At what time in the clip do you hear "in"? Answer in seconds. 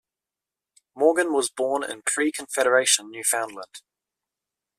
1.83-2.01